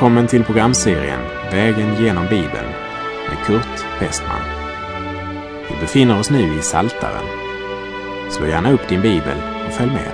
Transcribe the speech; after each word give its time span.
Välkommen 0.00 0.26
till 0.26 0.44
programserien 0.44 1.20
Vägen 1.52 2.02
genom 2.02 2.24
Bibeln 2.24 2.68
med 3.28 3.46
Kurt 3.46 4.00
Westman. 4.00 4.40
Vi 5.68 5.80
befinner 5.80 6.20
oss 6.20 6.30
nu 6.30 6.58
i 6.58 6.62
Saltaren. 6.62 7.24
Slå 8.30 8.46
gärna 8.46 8.72
upp 8.72 8.88
din 8.88 9.02
bibel 9.02 9.36
och 9.66 9.72
följ 9.72 9.90
med. 9.90 10.12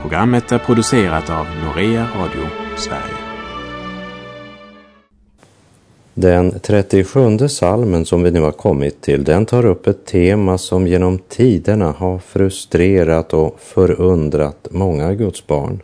Programmet 0.00 0.52
är 0.52 0.58
producerat 0.58 1.30
av 1.30 1.46
Norea 1.64 2.06
Radio 2.16 2.48
Sverige. 2.76 3.16
Den 6.14 6.60
37 6.60 7.48
salmen 7.48 8.04
som 8.04 8.22
vi 8.22 8.30
nu 8.30 8.40
har 8.40 8.52
kommit 8.52 9.00
till, 9.00 9.24
den 9.24 9.46
tar 9.46 9.66
upp 9.66 9.86
ett 9.86 10.06
tema 10.06 10.58
som 10.58 10.86
genom 10.86 11.18
tiderna 11.18 11.92
har 11.92 12.18
frustrerat 12.18 13.34
och 13.34 13.60
förundrat 13.60 14.68
många 14.70 15.14
Guds 15.14 15.46
barn. 15.46 15.80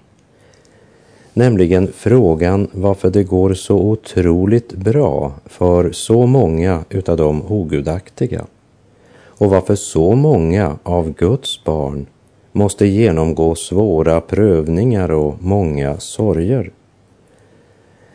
Nämligen 1.36 1.92
frågan 1.94 2.68
varför 2.72 3.10
det 3.10 3.24
går 3.24 3.54
så 3.54 3.76
otroligt 3.76 4.72
bra 4.72 5.32
för 5.46 5.92
så 5.92 6.26
många 6.26 6.84
utav 6.90 7.16
de 7.16 7.42
ogudaktiga 7.52 8.44
och 9.26 9.50
varför 9.50 9.74
så 9.74 10.14
många 10.14 10.78
av 10.82 11.12
Guds 11.12 11.64
barn 11.64 12.06
måste 12.52 12.86
genomgå 12.86 13.54
svåra 13.54 14.20
prövningar 14.20 15.10
och 15.10 15.34
många 15.40 15.98
sorger. 15.98 16.70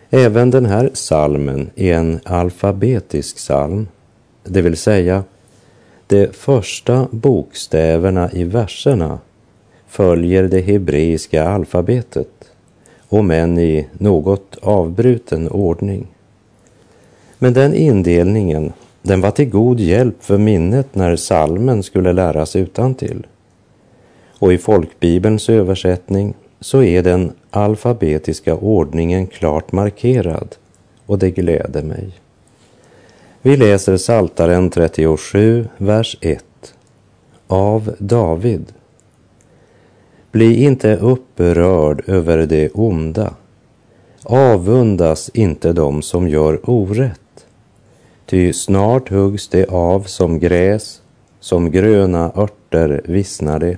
Även 0.10 0.52
den 0.52 0.66
här 0.66 0.90
salmen 0.94 1.70
är 1.76 1.94
en 1.94 2.20
alfabetisk 2.24 3.36
psalm, 3.36 3.88
det 4.44 4.62
vill 4.62 4.78
säga 4.78 5.24
de 6.08 6.28
första 6.28 7.08
bokstäverna 7.12 8.32
i 8.32 8.44
verserna 8.44 9.20
följer 9.88 10.44
det 10.44 10.62
hebreiska 10.62 11.44
alfabetet 11.50 12.39
om 13.10 13.32
än 13.32 13.58
i 13.58 13.88
något 13.94 14.58
avbruten 14.62 15.50
ordning. 15.50 16.08
Men 17.40 17.54
den 17.54 17.74
indelningen, 17.74 18.74
den 19.02 19.22
var 19.22 19.32
till 19.32 19.50
god 19.50 19.80
hjälp 19.80 20.24
för 20.24 20.38
minnet 20.38 20.96
när 20.96 21.16
salmen 21.16 21.84
skulle 21.84 22.14
läras 22.14 22.56
utantill. 22.56 23.28
Och 24.40 24.54
i 24.54 24.58
folkbibelns 24.58 25.50
översättning 25.50 26.34
så 26.60 26.84
är 26.84 27.04
den 27.04 27.32
alfabetiska 27.52 28.56
ordningen 28.56 29.28
klart 29.28 29.72
markerad 29.72 30.56
och 31.06 31.20
det 31.20 31.32
gläder 31.32 31.84
mig. 31.84 32.12
Vi 33.42 33.58
läser 33.58 33.98
Saltaren 33.98 34.70
37, 34.70 35.68
vers 35.78 36.18
1. 36.22 36.44
Av 37.48 37.96
David. 38.00 38.74
Bli 40.32 40.64
inte 40.64 40.96
upprörd 40.96 42.04
över 42.08 42.38
det 42.38 42.70
onda. 42.70 43.34
Avundas 44.24 45.30
inte 45.34 45.74
dem 45.74 46.02
som 46.02 46.30
gör 46.30 46.70
orätt. 46.70 47.46
Ty 48.26 48.54
snart 48.54 49.10
huggs 49.10 49.48
det 49.48 49.66
av 49.66 50.04
som 50.04 50.40
gräs, 50.40 51.02
som 51.40 51.72
gröna 51.72 52.32
örter 52.36 53.02
vissnar 53.06 53.60
det. 53.60 53.78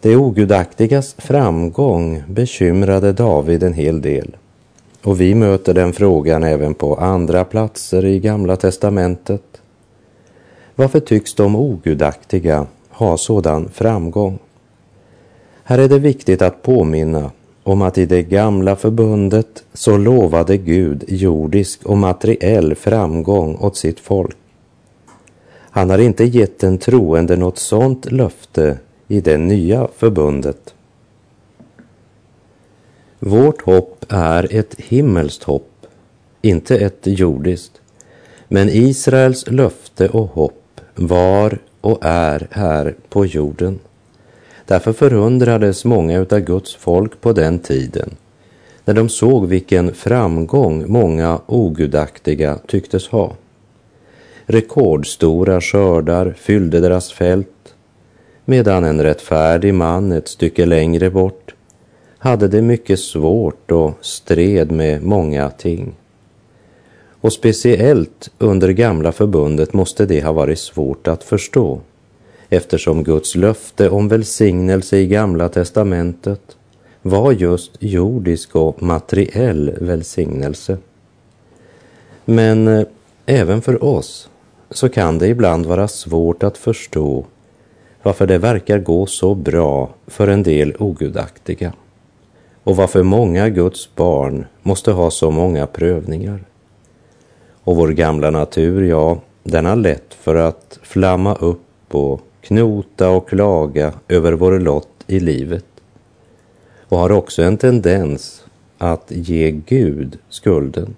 Det 0.00 0.16
ogudaktigas 0.16 1.14
framgång 1.18 2.22
bekymrade 2.28 3.12
David 3.12 3.62
en 3.62 3.74
hel 3.74 4.00
del. 4.00 4.36
Och 5.02 5.20
vi 5.20 5.34
möter 5.34 5.74
den 5.74 5.92
frågan 5.92 6.44
även 6.44 6.74
på 6.74 6.94
andra 6.94 7.44
platser 7.44 8.04
i 8.04 8.20
Gamla 8.20 8.56
testamentet. 8.56 9.60
Varför 10.74 11.00
tycks 11.00 11.34
de 11.34 11.56
ogudaktiga 11.56 12.66
ha 12.90 13.16
sådan 13.16 13.68
framgång? 13.68 14.38
Här 15.68 15.78
är 15.78 15.88
det 15.88 15.98
viktigt 15.98 16.42
att 16.42 16.62
påminna 16.62 17.30
om 17.62 17.82
att 17.82 17.98
i 17.98 18.06
det 18.06 18.22
gamla 18.22 18.76
förbundet 18.76 19.64
så 19.72 19.96
lovade 19.96 20.56
Gud 20.56 21.04
jordisk 21.08 21.86
och 21.86 21.98
materiell 21.98 22.74
framgång 22.74 23.56
åt 23.56 23.76
sitt 23.76 24.00
folk. 24.00 24.36
Han 25.70 25.90
har 25.90 25.98
inte 25.98 26.24
gett 26.24 26.58
den 26.58 26.78
troende 26.78 27.36
något 27.36 27.58
sådant 27.58 28.12
löfte 28.12 28.78
i 29.08 29.20
det 29.20 29.38
nya 29.38 29.88
förbundet. 29.96 30.74
Vårt 33.18 33.62
hopp 33.62 34.04
är 34.08 34.54
ett 34.54 34.74
himmelskt 34.80 35.42
hopp, 35.42 35.86
inte 36.42 36.76
ett 36.78 37.00
jordiskt. 37.02 37.80
Men 38.48 38.68
Israels 38.68 39.50
löfte 39.50 40.08
och 40.08 40.28
hopp 40.28 40.80
var 40.94 41.58
och 41.80 41.98
är 42.02 42.48
här 42.50 42.94
på 43.08 43.26
jorden. 43.26 43.78
Därför 44.66 44.92
förundrades 44.92 45.84
många 45.84 46.18
utav 46.18 46.40
Guds 46.40 46.74
folk 46.74 47.20
på 47.20 47.32
den 47.32 47.58
tiden 47.58 48.10
när 48.84 48.94
de 48.94 49.08
såg 49.08 49.46
vilken 49.46 49.94
framgång 49.94 50.84
många 50.92 51.40
ogudaktiga 51.46 52.58
tycktes 52.66 53.08
ha. 53.08 53.34
Rekordstora 54.46 55.60
skördar 55.60 56.34
fyllde 56.38 56.80
deras 56.80 57.12
fält 57.12 57.74
medan 58.44 58.84
en 58.84 59.02
rättfärdig 59.02 59.74
man 59.74 60.12
ett 60.12 60.28
stycke 60.28 60.66
längre 60.66 61.10
bort 61.10 61.54
hade 62.18 62.48
det 62.48 62.62
mycket 62.62 63.00
svårt 63.00 63.70
och 63.70 63.92
stred 64.00 64.70
med 64.70 65.02
många 65.02 65.50
ting. 65.50 65.94
Och 67.20 67.32
speciellt 67.32 68.30
under 68.38 68.68
gamla 68.68 69.12
förbundet 69.12 69.72
måste 69.72 70.06
det 70.06 70.24
ha 70.24 70.32
varit 70.32 70.58
svårt 70.58 71.08
att 71.08 71.24
förstå 71.24 71.80
eftersom 72.48 73.04
Guds 73.04 73.34
löfte 73.34 73.90
om 73.90 74.08
välsignelse 74.08 74.96
i 74.96 75.06
Gamla 75.06 75.48
testamentet 75.48 76.56
var 77.02 77.32
just 77.32 77.72
jordisk 77.80 78.56
och 78.56 78.82
materiell 78.82 79.74
välsignelse. 79.80 80.78
Men 82.24 82.68
eh, 82.68 82.86
även 83.26 83.62
för 83.62 83.84
oss 83.84 84.28
så 84.70 84.88
kan 84.88 85.18
det 85.18 85.28
ibland 85.28 85.66
vara 85.66 85.88
svårt 85.88 86.42
att 86.42 86.58
förstå 86.58 87.24
varför 88.02 88.26
det 88.26 88.38
verkar 88.38 88.78
gå 88.78 89.06
så 89.06 89.34
bra 89.34 89.90
för 90.06 90.28
en 90.28 90.42
del 90.42 90.76
ogudaktiga 90.78 91.72
och 92.64 92.76
varför 92.76 93.02
många 93.02 93.48
Guds 93.48 93.94
barn 93.94 94.46
måste 94.62 94.92
ha 94.92 95.10
så 95.10 95.30
många 95.30 95.66
prövningar. 95.66 96.44
Och 97.64 97.76
vår 97.76 97.88
gamla 97.88 98.30
natur, 98.30 98.82
ja, 98.82 99.18
den 99.42 99.66
har 99.66 99.76
lätt 99.76 100.14
för 100.14 100.34
att 100.34 100.78
flamma 100.82 101.34
upp 101.34 101.94
och 101.94 102.20
knota 102.46 103.10
och 103.10 103.28
klaga 103.28 103.92
över 104.08 104.32
vår 104.32 104.60
lott 104.60 105.04
i 105.06 105.20
livet 105.20 105.64
och 106.88 106.98
har 106.98 107.12
också 107.12 107.42
en 107.42 107.56
tendens 107.56 108.44
att 108.78 109.06
ge 109.08 109.50
Gud 109.50 110.18
skulden 110.28 110.94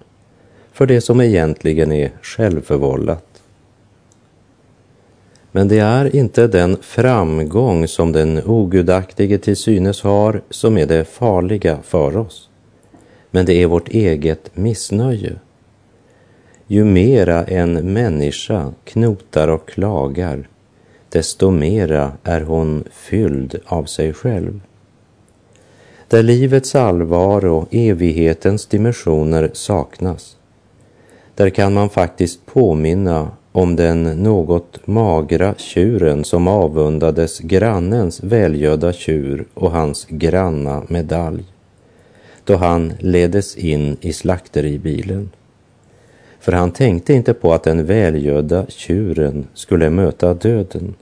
för 0.71 0.85
det 0.85 1.01
som 1.01 1.21
egentligen 1.21 1.91
är 1.91 2.11
självförvållat. 2.21 3.41
Men 5.51 5.67
det 5.67 5.79
är 5.79 6.15
inte 6.15 6.47
den 6.47 6.77
framgång 6.81 7.87
som 7.87 8.11
den 8.11 8.41
ogudaktige 8.45 9.37
till 9.37 9.55
synes 9.55 10.01
har 10.01 10.41
som 10.49 10.77
är 10.77 10.85
det 10.85 11.05
farliga 11.05 11.77
för 11.83 12.17
oss. 12.17 12.49
Men 13.31 13.45
det 13.45 13.53
är 13.53 13.67
vårt 13.67 13.89
eget 13.89 14.57
missnöje. 14.57 15.35
Ju 16.67 16.83
mera 16.83 17.43
en 17.43 17.93
människa 17.93 18.73
knotar 18.83 19.47
och 19.47 19.69
klagar, 19.69 20.47
desto 21.09 21.51
mera 21.51 22.11
är 22.23 22.41
hon 22.41 22.83
fylld 22.91 23.59
av 23.65 23.83
sig 23.83 24.13
själv. 24.13 24.61
Där 26.07 26.23
livets 26.23 26.75
allvar 26.75 27.45
och 27.45 27.67
evighetens 27.71 28.65
dimensioner 28.65 29.49
saknas, 29.53 30.37
där 31.35 31.49
kan 31.49 31.73
man 31.73 31.89
faktiskt 31.89 32.45
påminna 32.45 33.31
om 33.51 33.75
den 33.75 34.03
något 34.03 34.87
magra 34.87 35.53
tjuren 35.57 36.23
som 36.23 36.47
avundades 36.47 37.39
grannens 37.39 38.23
välgödda 38.23 38.93
tjur 38.93 39.45
och 39.53 39.71
hans 39.71 40.05
granna 40.09 40.83
medalj, 40.87 41.43
då 42.43 42.55
han 42.55 42.93
leddes 42.99 43.57
in 43.57 43.97
i 44.01 44.13
slakteribilen. 44.13 45.29
För 46.39 46.51
han 46.51 46.71
tänkte 46.71 47.13
inte 47.13 47.33
på 47.33 47.53
att 47.53 47.63
den 47.63 47.85
välgödda 47.85 48.65
tjuren 48.67 49.47
skulle 49.53 49.89
möta 49.89 50.33
döden 50.33 50.95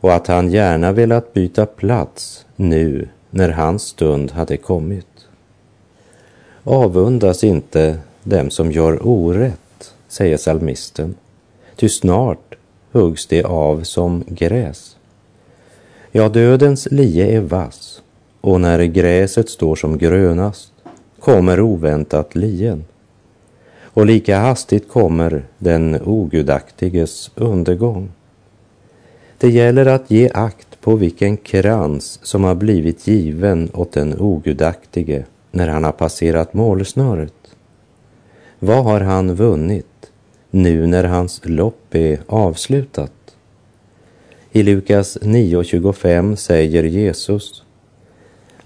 och 0.00 0.14
att 0.14 0.26
han 0.26 0.50
gärna 0.50 0.92
velat 0.92 1.32
byta 1.32 1.66
plats 1.66 2.46
nu 2.56 3.08
när 3.30 3.48
hans 3.48 3.82
stund 3.82 4.30
hade 4.30 4.56
kommit. 4.56 5.06
Avundas 6.64 7.44
inte 7.44 7.98
dem 8.22 8.50
som 8.50 8.72
gör 8.72 9.06
orätt, 9.06 9.94
säger 10.08 10.36
salmisten, 10.36 11.14
ty 11.76 11.88
snart 11.88 12.54
huggs 12.92 13.26
det 13.26 13.44
av 13.44 13.82
som 13.82 14.24
gräs. 14.28 14.96
Ja, 16.10 16.28
dödens 16.28 16.88
lie 16.90 17.36
är 17.36 17.40
vass 17.40 18.02
och 18.40 18.60
när 18.60 18.84
gräset 18.84 19.48
står 19.48 19.76
som 19.76 19.98
grönast 19.98 20.72
kommer 21.18 21.60
oväntat 21.60 22.34
lien 22.34 22.84
och 23.98 24.06
lika 24.06 24.38
hastigt 24.38 24.88
kommer 24.88 25.42
den 25.58 26.02
ogudaktiges 26.02 27.30
undergång. 27.34 28.08
Det 29.38 29.48
gäller 29.48 29.86
att 29.86 30.10
ge 30.10 30.30
akt 30.34 30.80
på 30.80 30.96
vilken 30.96 31.36
krans 31.36 32.20
som 32.22 32.44
har 32.44 32.54
blivit 32.54 33.06
given 33.06 33.70
åt 33.74 33.92
den 33.92 34.20
ogudaktige 34.20 35.24
när 35.50 35.68
han 35.68 35.84
har 35.84 35.92
passerat 35.92 36.54
målsnöret? 36.54 37.34
Vad 38.58 38.84
har 38.84 39.00
han 39.00 39.34
vunnit 39.34 40.10
nu 40.50 40.86
när 40.86 41.04
hans 41.04 41.40
lopp 41.44 41.94
är 41.94 42.20
avslutat? 42.26 43.36
I 44.52 44.62
Lukas 44.62 45.18
9.25 45.18 46.36
säger 46.36 46.84
Jesus 46.84 47.62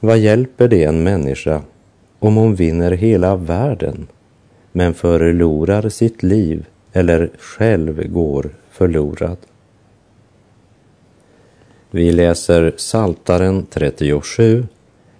Vad 0.00 0.18
hjälper 0.18 0.68
det 0.68 0.84
en 0.84 1.02
människa 1.02 1.62
om 2.18 2.36
hon 2.36 2.54
vinner 2.54 2.90
hela 2.90 3.36
världen 3.36 4.06
men 4.72 4.94
förlorar 4.94 5.88
sitt 5.88 6.22
liv 6.22 6.66
eller 6.92 7.30
själv 7.38 8.12
går 8.12 8.50
förlorad? 8.70 9.36
Vi 11.90 12.12
läser 12.12 12.72
Saltaren 12.76 13.66
37, 13.70 14.66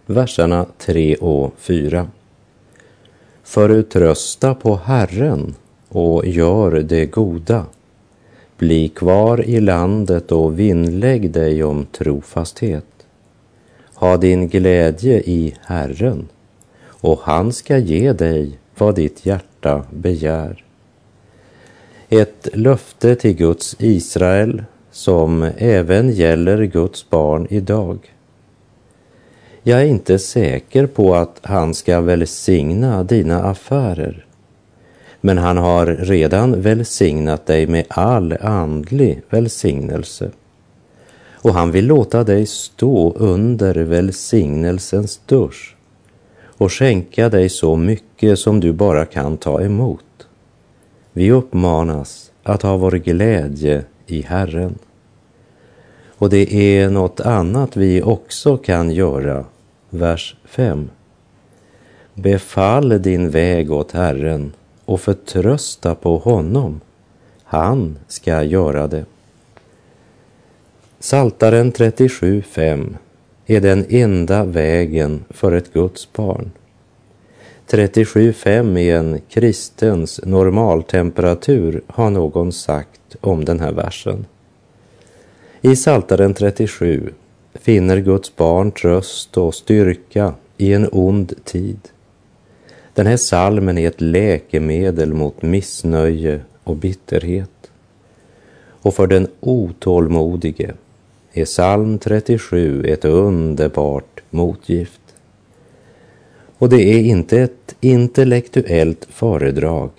verserna 0.07 0.67
3 0.79 1.17
och 1.17 1.55
4. 1.59 2.09
Förtrösta 3.43 4.55
på 4.55 4.77
Herren 4.77 5.55
och 5.89 6.27
gör 6.27 6.71
det 6.71 7.07
goda. 7.07 7.67
Bli 8.59 8.89
kvar 8.89 9.45
i 9.45 9.61
landet 9.61 10.33
och 10.33 10.59
vinnlägg 10.59 11.31
dig 11.31 11.65
om 11.65 11.87
trofasthet. 11.87 13.07
Ha 13.95 14.17
din 14.17 14.49
glädje 14.49 15.21
i 15.21 15.55
Herren 15.61 16.29
och 16.87 17.21
han 17.23 17.53
ska 17.53 17.79
ge 17.79 18.13
dig 18.13 18.59
vad 18.79 18.95
ditt 18.95 19.27
hjärta 19.27 19.85
begär. 19.91 20.65
Ett 22.09 22.49
löfte 22.53 23.15
till 23.15 23.35
Guds 23.37 23.77
Israel 23.79 24.65
som 24.91 25.51
även 25.59 26.11
gäller 26.11 26.65
Guds 26.65 27.11
barn 27.11 27.47
idag. 27.51 27.99
Jag 29.63 29.81
är 29.81 29.85
inte 29.85 30.19
säker 30.19 30.87
på 30.87 31.15
att 31.15 31.41
han 31.43 31.75
ska 31.75 32.01
välsigna 32.01 33.05
dina 33.05 33.43
affärer. 33.43 34.27
Men 35.21 35.39
han 35.39 35.57
har 35.57 35.87
redan 35.87 36.63
välsignat 36.63 37.47
dig 37.47 37.67
med 37.67 37.85
all 37.89 38.37
andlig 38.41 39.23
välsignelse. 39.31 40.31
Och 41.31 41.55
han 41.55 41.71
vill 41.71 41.87
låta 41.87 42.25
dig 42.25 42.47
stå 42.47 43.13
under 43.13 43.75
välsignelsens 43.75 45.21
dusch 45.27 45.77
och 46.63 46.73
skänka 46.73 47.29
dig 47.29 47.49
så 47.49 47.77
mycket 47.77 48.39
som 48.39 48.61
du 48.61 48.73
bara 48.73 49.05
kan 49.05 49.37
ta 49.37 49.63
emot. 49.63 50.27
Vi 51.13 51.31
uppmanas 51.31 52.33
att 52.43 52.63
ha 52.63 52.77
vår 52.77 52.91
glädje 52.91 53.85
i 54.07 54.23
Herren. 54.23 54.79
Och 56.19 56.31
det 56.31 56.55
är 56.55 56.91
något 56.91 57.21
annat 57.21 57.77
vi 57.77 58.03
också 58.03 58.57
kan 58.57 58.91
göra. 58.91 59.45
Vers 59.91 60.37
5. 60.45 60.91
Befall 62.15 63.03
din 63.03 63.31
väg 63.31 63.73
åt 63.73 63.93
Herren 63.93 64.53
och 64.85 65.01
förtrösta 65.01 65.95
på 65.95 66.19
honom. 66.19 66.81
Han 67.45 67.99
ska 68.09 68.43
göra 68.43 68.87
det. 68.87 69.05
Saltaren 71.01 71.73
37.5 71.73 72.97
är 73.47 73.61
den 73.61 73.87
enda 73.89 74.45
vägen 74.45 75.25
för 75.31 75.53
ett 75.53 75.73
Guds 75.73 76.13
barn. 76.13 76.51
37,5 77.69 78.79
i 78.79 78.91
en 78.91 79.21
kristens 79.29 80.21
normaltemperatur 80.25 81.83
har 81.87 82.11
någon 82.11 82.53
sagt 82.53 83.17
om 83.21 83.45
den 83.45 83.61
här 83.61 83.73
versen. 83.73 84.27
I 85.61 85.77
Saltaren 85.77 86.35
37 86.35 87.13
finner 87.55 87.99
Guds 87.99 88.37
barn 88.37 88.73
tröst 88.73 89.37
och 89.37 89.55
styrka 89.55 90.35
i 90.57 90.73
en 90.73 90.89
ond 90.93 91.45
tid. 91.45 91.79
Den 92.95 93.07
här 93.07 93.17
salmen 93.17 93.79
är 93.79 93.89
ett 93.89 94.01
läkemedel 94.01 95.15
mot 95.15 95.43
missnöje 95.43 96.41
och 96.65 96.77
bitterhet. 96.77 97.71
Och 98.83 98.95
för 98.95 99.07
den 99.07 99.29
otålmodige 99.41 100.75
är 101.33 101.45
psalm 101.45 101.99
37 101.99 102.85
ett 102.85 103.05
underbart 103.05 104.21
motgift. 104.31 105.01
Och 106.59 106.69
det 106.69 106.83
är 106.83 106.99
inte 106.99 107.41
ett 107.41 107.75
intellektuellt 107.81 109.07
föredrag, 109.11 109.91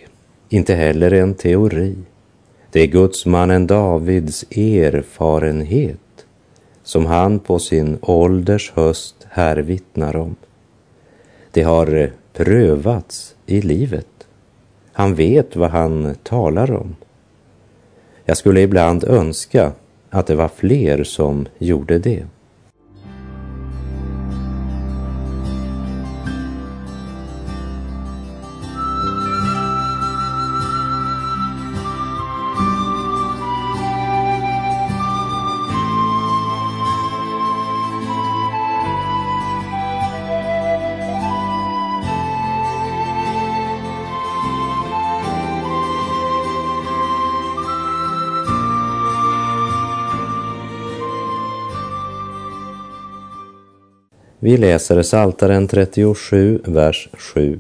inte 0.50 0.76
heller 0.76 1.12
en 1.14 1.34
teori. 1.34 1.96
Det 2.72 2.82
är 2.82 2.88
gudsmannen 2.88 3.68
Davids 3.68 4.44
erfarenhet 4.52 6.00
som 6.84 7.06
han 7.06 7.40
på 7.40 7.60
sin 7.60 7.98
ålders 8.02 8.72
höst 8.76 9.16
här 9.30 9.58
vittnar 9.58 10.16
om. 10.16 10.36
Det 11.52 11.64
har 11.64 12.12
prövats 12.34 13.36
i 13.46 13.62
livet. 13.62 14.28
Han 14.92 15.16
vet 15.16 15.56
vad 15.56 15.70
han 15.70 16.16
talar 16.24 16.72
om. 16.72 16.96
Jag 18.26 18.38
skulle 18.38 18.62
ibland 18.62 19.04
önska 19.04 19.72
att 20.14 20.28
det 20.28 20.36
var 20.36 20.48
fler 20.48 21.04
som 21.04 21.48
gjorde 21.58 22.00
det. 22.00 22.26
Vi 54.44 54.58
läser 54.58 55.02
Saltaren 55.02 55.68
37, 55.68 56.60
vers 56.66 57.10
7. 57.14 57.60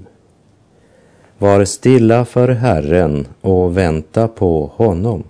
Var 1.37 1.65
stilla 1.65 2.25
för 2.25 2.47
Herren 2.47 3.27
och 3.41 3.77
vänta 3.77 4.27
på 4.27 4.71
honom. 4.75 5.23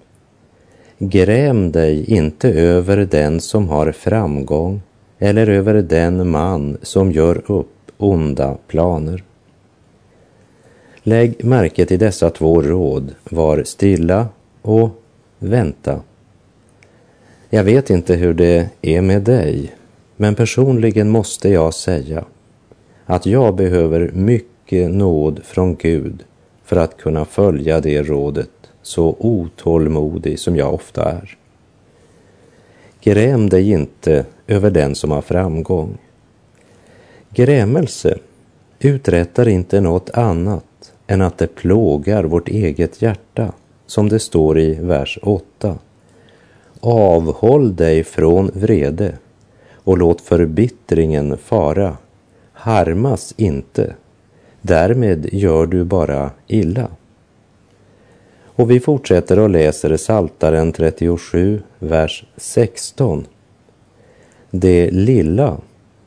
Gräm 0.98 1.72
dig 1.72 2.06
inte 2.14 2.50
över 2.50 2.98
den 2.98 3.42
som 3.42 3.70
har 3.70 3.92
framgång 3.92 4.82
eller 5.20 5.48
över 5.50 5.74
den 5.74 6.30
man 6.30 6.78
som 6.82 7.12
gör 7.12 7.52
upp 7.52 7.92
onda 7.98 8.58
planer. 8.68 9.24
Lägg 11.04 11.46
märke 11.46 11.86
till 11.86 12.00
dessa 12.00 12.30
två 12.30 12.62
råd, 12.62 13.16
var 13.24 13.64
stilla 13.64 14.28
och 14.62 14.90
vänta. 15.40 16.00
Jag 17.50 17.64
vet 17.64 17.90
inte 17.90 18.16
hur 18.16 18.34
det 18.34 18.70
är 18.82 19.02
med 19.02 19.22
dig, 19.22 19.74
men 20.18 20.36
personligen 20.36 21.10
måste 21.10 21.50
jag 21.50 21.74
säga 21.74 22.26
att 23.06 23.26
jag 23.26 23.56
behöver 23.56 24.12
mycket 24.14 24.92
nåd 24.92 25.40
från 25.44 25.76
Gud 25.76 26.24
för 26.64 26.76
att 26.76 26.98
kunna 26.98 27.26
följa 27.26 27.80
det 27.80 28.04
rådet, 28.04 28.50
så 28.82 29.16
otålmodig 29.20 30.40
som 30.40 30.56
jag 30.56 30.74
ofta 30.74 31.12
är. 31.12 31.38
Gräm 33.02 33.50
dig 33.50 33.72
inte 33.72 34.26
över 34.48 34.72
den 34.72 34.96
som 34.96 35.12
har 35.12 35.22
framgång. 35.22 35.98
Grämelse 37.30 38.18
uträttar 38.80 39.48
inte 39.48 39.82
något 39.82 40.10
annat 40.10 40.94
än 41.08 41.22
att 41.22 41.38
det 41.38 41.56
plågar 41.56 42.24
vårt 42.24 42.50
eget 42.50 43.02
hjärta, 43.02 43.54
som 43.86 44.10
det 44.10 44.20
står 44.20 44.60
i 44.60 44.74
vers 44.74 45.20
8. 45.22 45.78
Avhåll 46.80 47.76
dig 47.76 48.04
från 48.04 48.52
vrede 48.54 49.18
och 49.84 49.98
låt 49.98 50.22
förbittringen 50.22 51.38
fara. 51.38 51.98
Harmas 52.54 53.34
inte, 53.38 53.96
därmed 54.62 55.34
gör 55.34 55.66
du 55.66 55.84
bara 55.84 56.32
illa. 56.48 56.88
Och 58.56 58.72
vi 58.72 58.80
fortsätter 58.80 59.40
och 59.40 59.50
läser 59.50 59.98
Saltaren 59.98 60.72
37, 60.72 61.62
vers 61.80 62.26
16. 62.38 63.26
Det 64.52 64.92
lilla 64.92 65.58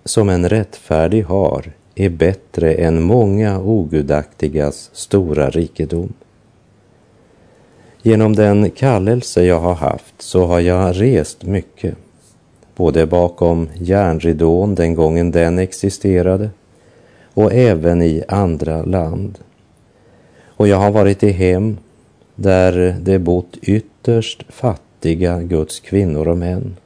som 0.04 0.28
en 0.28 0.48
rättfärdig 0.48 1.24
har 1.24 1.72
är 1.94 2.10
bättre 2.10 2.74
än 2.74 3.02
många 3.02 3.60
ogudaktigas 3.60 4.90
stora 4.92 5.50
rikedom. 5.50 6.12
Genom 8.02 8.36
den 8.36 8.70
kallelse 8.70 9.44
jag 9.44 9.60
har 9.60 9.74
haft 9.74 10.14
så 10.22 10.46
har 10.46 10.60
jag 10.60 11.00
rest 11.00 11.44
mycket 11.44 11.94
både 12.76 13.06
bakom 13.06 13.68
järnridån 13.74 14.74
den 14.74 14.94
gången 14.94 15.30
den 15.30 15.58
existerade 15.58 16.50
och 17.34 17.52
även 17.52 18.02
i 18.02 18.22
andra 18.28 18.82
land. 18.82 19.38
Och 20.46 20.68
jag 20.68 20.76
har 20.76 20.90
varit 20.90 21.22
i 21.22 21.30
hem 21.30 21.76
där 22.34 22.96
det 23.00 23.18
bott 23.18 23.56
ytterst 23.62 24.44
fattiga 24.48 25.42
Guds 25.42 25.80
kvinnor 25.80 26.28
och 26.28 26.38
män. 26.38 26.76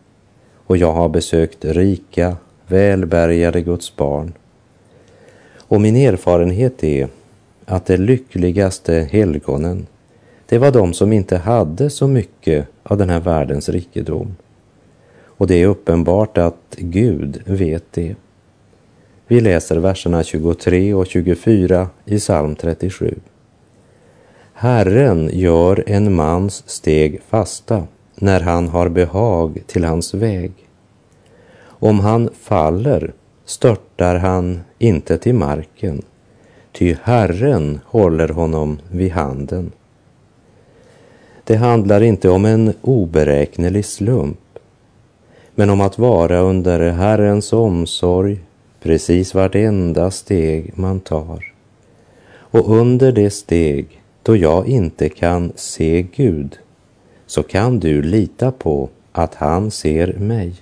Och 0.66 0.76
jag 0.76 0.92
har 0.92 1.08
besökt 1.08 1.64
rika, 1.64 2.36
välbärgade 2.66 3.60
Guds 3.60 3.96
barn. 3.96 4.32
Och 5.58 5.80
min 5.80 5.96
erfarenhet 5.96 6.84
är 6.84 7.08
att 7.64 7.86
de 7.86 7.96
lyckligaste 7.96 9.08
helgonen, 9.10 9.86
det 10.46 10.58
var 10.58 10.70
de 10.70 10.94
som 10.94 11.12
inte 11.12 11.36
hade 11.36 11.90
så 11.90 12.08
mycket 12.08 12.66
av 12.82 12.98
den 12.98 13.10
här 13.10 13.20
världens 13.20 13.68
rikedom. 13.68 14.36
Och 15.40 15.46
det 15.46 15.62
är 15.62 15.66
uppenbart 15.66 16.38
att 16.38 16.76
Gud 16.78 17.42
vet 17.46 17.84
det. 17.92 18.14
Vi 19.26 19.40
läser 19.40 19.76
verserna 19.76 20.22
23 20.22 20.94
och 20.94 21.06
24 21.06 21.88
i 22.04 22.18
psalm 22.18 22.54
37. 22.54 23.14
Herren 24.52 25.30
gör 25.32 25.84
en 25.86 26.14
mans 26.14 26.62
steg 26.66 27.22
fasta 27.28 27.86
när 28.14 28.40
han 28.40 28.68
har 28.68 28.88
behag 28.88 29.62
till 29.66 29.84
hans 29.84 30.14
väg. 30.14 30.52
Om 31.62 32.00
han 32.00 32.30
faller 32.40 33.12
störtar 33.44 34.16
han 34.16 34.60
inte 34.78 35.18
till 35.18 35.34
marken, 35.34 36.02
ty 36.72 36.96
Herren 37.02 37.80
håller 37.84 38.28
honom 38.28 38.78
vid 38.90 39.12
handen. 39.12 39.72
Det 41.44 41.56
handlar 41.56 42.00
inte 42.00 42.28
om 42.30 42.44
en 42.44 42.72
oberäknelig 42.82 43.84
slump, 43.84 44.49
men 45.60 45.70
om 45.70 45.80
att 45.80 45.98
vara 45.98 46.40
under 46.40 46.90
Herrens 46.90 47.52
omsorg 47.52 48.40
precis 48.82 49.34
vartenda 49.34 50.10
steg 50.10 50.72
man 50.74 51.00
tar. 51.00 51.52
Och 52.32 52.76
under 52.76 53.12
det 53.12 53.30
steg 53.30 54.02
då 54.22 54.36
jag 54.36 54.68
inte 54.68 55.08
kan 55.08 55.52
se 55.56 56.06
Gud, 56.16 56.58
så 57.26 57.42
kan 57.42 57.80
du 57.80 58.02
lita 58.02 58.52
på 58.52 58.88
att 59.12 59.34
han 59.34 59.70
ser 59.70 60.12
mig. 60.12 60.52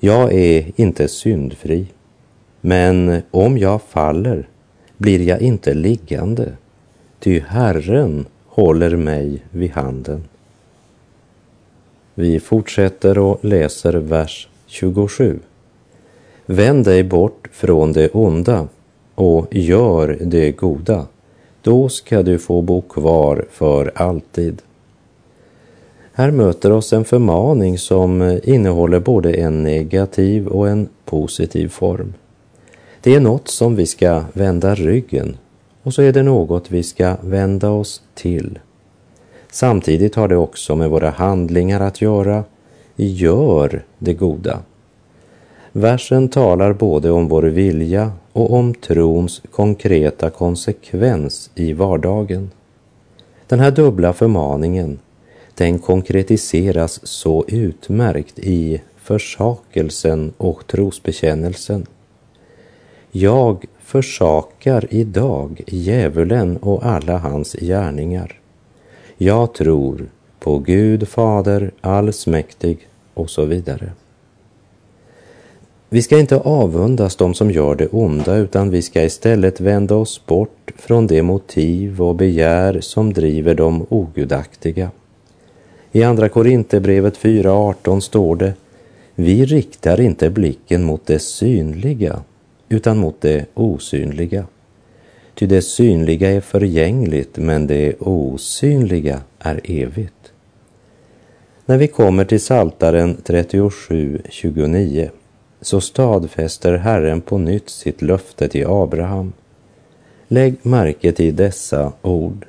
Jag 0.00 0.32
är 0.32 0.72
inte 0.76 1.08
syndfri, 1.08 1.86
men 2.60 3.22
om 3.30 3.58
jag 3.58 3.82
faller 3.82 4.48
blir 4.96 5.20
jag 5.20 5.40
inte 5.40 5.74
liggande, 5.74 6.52
ty 7.20 7.40
Herren 7.40 8.26
håller 8.46 8.96
mig 8.96 9.42
vid 9.50 9.70
handen. 9.70 10.24
Vi 12.14 12.40
fortsätter 12.40 13.18
och 13.18 13.44
läser 13.44 13.92
vers 13.92 14.48
27. 14.66 15.38
Vänd 16.46 16.84
dig 16.84 17.04
bort 17.04 17.48
från 17.52 17.92
det 17.92 18.08
onda 18.08 18.68
och 19.14 19.46
gör 19.50 20.18
det 20.20 20.52
goda. 20.52 21.06
Då 21.62 21.88
ska 21.88 22.22
du 22.22 22.38
få 22.38 22.62
bo 22.62 22.82
kvar 22.82 23.44
för 23.50 23.92
alltid. 23.94 24.62
Här 26.12 26.30
möter 26.30 26.72
oss 26.72 26.92
en 26.92 27.04
förmaning 27.04 27.78
som 27.78 28.40
innehåller 28.44 29.00
både 29.00 29.32
en 29.32 29.62
negativ 29.62 30.46
och 30.46 30.68
en 30.68 30.88
positiv 31.04 31.68
form. 31.68 32.14
Det 33.00 33.14
är 33.14 33.20
något 33.20 33.48
som 33.48 33.76
vi 33.76 33.86
ska 33.86 34.24
vända 34.32 34.74
ryggen 34.74 35.36
och 35.82 35.94
så 35.94 36.02
är 36.02 36.12
det 36.12 36.22
något 36.22 36.70
vi 36.70 36.82
ska 36.82 37.16
vända 37.20 37.70
oss 37.70 38.02
till. 38.14 38.58
Samtidigt 39.54 40.14
har 40.14 40.28
det 40.28 40.36
också 40.36 40.76
med 40.76 40.90
våra 40.90 41.10
handlingar 41.10 41.80
att 41.80 42.00
göra. 42.00 42.44
Gör 42.96 43.84
det 43.98 44.14
goda. 44.14 44.58
Versen 45.72 46.28
talar 46.28 46.72
både 46.72 47.10
om 47.10 47.28
vår 47.28 47.42
vilja 47.42 48.12
och 48.32 48.52
om 48.52 48.74
trons 48.74 49.42
konkreta 49.50 50.30
konsekvens 50.30 51.50
i 51.54 51.72
vardagen. 51.72 52.50
Den 53.46 53.60
här 53.60 53.70
dubbla 53.70 54.12
förmaningen, 54.12 54.98
den 55.54 55.78
konkretiseras 55.78 57.06
så 57.06 57.44
utmärkt 57.48 58.38
i 58.38 58.82
försakelsen 58.96 60.32
och 60.36 60.66
trosbekännelsen. 60.66 61.86
Jag 63.10 63.64
försakar 63.80 64.86
idag 64.90 65.62
djävulen 65.66 66.56
och 66.56 66.86
alla 66.86 67.18
hans 67.18 67.52
gärningar. 67.52 68.40
Jag 69.16 69.54
tror 69.54 70.06
på 70.38 70.58
Gud 70.58 71.08
Fader 71.08 71.70
allsmäktig 71.80 72.88
och 73.14 73.30
så 73.30 73.44
vidare. 73.44 73.92
Vi 75.88 76.02
ska 76.02 76.18
inte 76.18 76.36
avundas 76.36 77.16
de 77.16 77.34
som 77.34 77.50
gör 77.50 77.74
det 77.74 77.86
onda 77.86 78.36
utan 78.36 78.70
vi 78.70 78.82
ska 78.82 79.02
istället 79.02 79.60
vända 79.60 79.94
oss 79.94 80.26
bort 80.26 80.72
från 80.76 81.06
det 81.06 81.22
motiv 81.22 82.02
och 82.02 82.14
begär 82.14 82.80
som 82.80 83.12
driver 83.12 83.54
de 83.54 83.86
ogudaktiga. 83.88 84.90
I 85.92 86.02
Andra 86.02 86.28
Korinthierbrevet 86.28 87.18
4.18 87.18 88.00
står 88.00 88.36
det 88.36 88.54
Vi 89.14 89.44
riktar 89.44 90.00
inte 90.00 90.30
blicken 90.30 90.84
mot 90.84 91.06
det 91.06 91.18
synliga 91.18 92.22
utan 92.68 92.98
mot 92.98 93.20
det 93.20 93.46
osynliga. 93.54 94.46
Ty 95.34 95.46
det 95.46 95.62
synliga 95.62 96.30
är 96.30 96.40
förgängligt 96.40 97.36
men 97.36 97.66
det 97.66 97.94
osynliga 98.00 99.20
är 99.38 99.60
evigt. 99.64 100.32
När 101.66 101.78
vi 101.78 101.88
kommer 101.88 102.24
till 102.24 102.40
Saltaren 102.40 103.16
37.29 103.24 105.10
så 105.60 105.80
stadfäster 105.80 106.76
Herren 106.76 107.20
på 107.20 107.38
nytt 107.38 107.70
sitt 107.70 108.02
löfte 108.02 108.48
till 108.48 108.66
Abraham. 108.66 109.32
Lägg 110.28 110.56
märke 110.62 111.12
till 111.12 111.36
dessa 111.36 111.92
ord. 112.02 112.46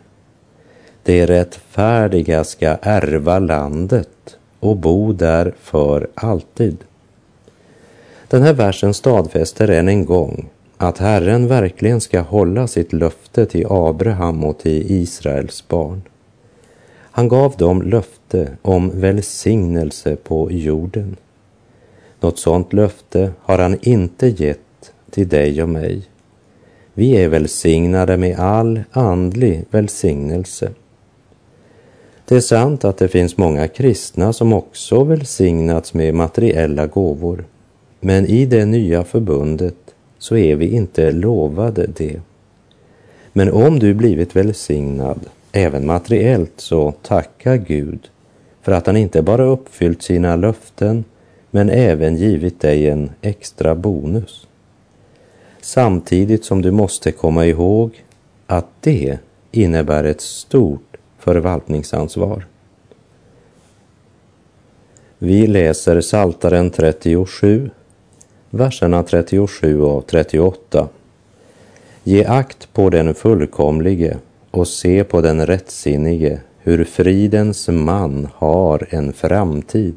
De 1.04 1.28
rättfärdiga 1.28 2.44
ska 2.44 2.78
ärva 2.82 3.40
landet 3.40 4.38
och 4.60 4.78
bo 4.78 5.14
där 5.14 5.54
för 5.62 6.08
alltid. 6.16 6.78
Den 8.28 8.42
här 8.42 8.54
versen 8.54 8.94
stadfäster 8.94 9.68
än 9.68 9.88
en 9.88 10.06
gång 10.06 10.50
att 10.78 10.98
Herren 10.98 11.48
verkligen 11.48 12.02
ska 12.02 12.22
hålla 12.22 12.68
sitt 12.68 12.94
löfte 12.94 13.46
till 13.46 13.66
Abraham 13.70 14.44
och 14.44 14.58
till 14.60 14.92
Israels 14.92 15.68
barn. 15.68 16.02
Han 16.96 17.28
gav 17.28 17.56
dem 17.58 17.82
löfte 17.82 18.58
om 18.62 19.00
välsignelse 19.00 20.16
på 20.16 20.52
jorden. 20.52 21.16
Något 22.20 22.40
sådant 22.40 22.74
löfte 22.74 23.32
har 23.42 23.58
han 23.58 23.78
inte 23.82 24.28
gett 24.28 24.92
till 25.12 25.28
dig 25.28 25.64
och 25.64 25.70
mig. 25.70 26.04
Vi 26.94 27.12
är 27.18 27.30
välsignade 27.30 28.18
med 28.18 28.40
all 28.40 28.82
andlig 28.92 29.66
välsignelse. 29.70 30.72
Det 32.26 32.36
är 32.36 32.42
sant 32.42 32.86
att 32.86 32.98
det 32.98 33.08
finns 33.08 33.38
många 33.38 33.68
kristna 33.68 34.34
som 34.34 34.54
också 34.54 35.04
välsignats 35.04 35.94
med 35.94 36.16
materiella 36.16 36.88
gåvor. 36.88 37.46
Men 38.00 38.26
i 38.26 38.46
det 38.46 38.66
nya 38.66 39.04
förbundet 39.04 39.85
så 40.18 40.38
är 40.38 40.56
vi 40.56 40.76
inte 40.76 41.12
lovade 41.12 41.88
det. 41.88 42.22
Men 43.34 43.52
om 43.52 43.80
du 43.80 43.94
blivit 43.94 44.36
välsignad, 44.36 45.20
även 45.52 45.86
materiellt, 45.86 46.54
så 46.56 46.92
tacka 46.92 47.58
Gud 47.58 48.10
för 48.62 48.72
att 48.72 48.88
han 48.88 48.98
inte 48.98 49.22
bara 49.22 49.44
uppfyllt 49.44 50.02
sina 50.02 50.36
löften 50.36 51.04
men 51.52 51.70
även 51.70 52.18
givit 52.18 52.60
dig 52.60 52.90
en 52.90 53.12
extra 53.22 53.76
bonus. 53.76 54.48
Samtidigt 55.62 56.46
som 56.46 56.62
du 56.62 56.72
måste 56.72 57.12
komma 57.12 57.46
ihåg 57.46 58.04
att 58.48 58.68
det 58.82 59.18
innebär 59.52 60.04
ett 60.04 60.22
stort 60.22 60.98
förvaltningsansvar. 61.20 62.46
Vi 65.18 65.48
läser 65.48 66.02
Saltaren 66.02 66.70
37, 66.70 67.70
verserna 68.56 69.04
37 69.04 69.82
och 69.82 70.08
38. 70.08 70.88
Ge 72.04 72.26
akt 72.26 72.74
på 72.74 72.90
den 72.90 73.14
fullkomlige 73.14 74.18
och 74.52 74.68
se 74.68 75.04
på 75.04 75.22
den 75.22 75.46
rättsinnige, 75.46 76.40
hur 76.60 76.84
fridens 76.84 77.68
man 77.68 78.28
har 78.34 78.88
en 78.90 79.14
framtid 79.14 79.96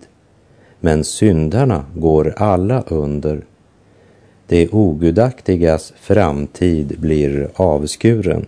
men 0.80 1.04
syndarna 1.04 1.84
går 1.94 2.34
alla 2.36 2.82
under. 2.82 3.44
Det 4.46 4.68
ogudaktigas 4.68 5.92
framtid 5.96 7.00
blir 7.00 7.50
avskuren. 7.54 8.46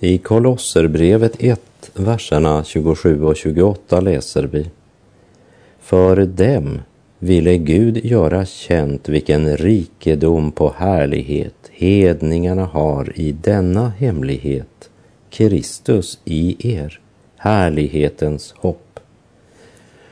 I 0.00 0.18
Kolosserbrevet 0.18 1.36
1, 1.38 1.60
verserna 1.94 2.64
27 2.64 3.24
och 3.24 3.36
28 3.36 4.00
läser 4.00 4.42
vi. 4.42 4.70
För 5.80 6.16
dem 6.16 6.80
ville 7.24 7.58
Gud 7.58 8.04
göra 8.04 8.44
känt 8.44 9.08
vilken 9.08 9.56
rikedom 9.56 10.52
på 10.52 10.74
härlighet 10.76 11.54
hedningarna 11.70 12.64
har 12.64 13.12
i 13.14 13.32
denna 13.32 13.88
hemlighet, 13.88 14.90
Kristus 15.30 16.18
i 16.24 16.74
er, 16.74 17.00
härlighetens 17.36 18.54
hopp. 18.56 19.00